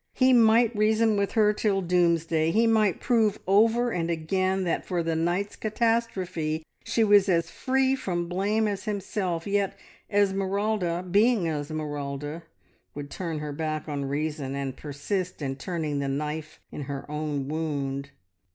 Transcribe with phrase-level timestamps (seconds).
[0.15, 5.03] He might reason with her till doomsday, he might prove over and again that for
[5.03, 9.77] the night's catastrophe she was as free from blame as himself, yet
[10.11, 12.41] Esmeralda, being Esmeralda,
[12.95, 17.47] would turn her back on reason and persist in turning the knife in her own
[17.47, 18.09] wound.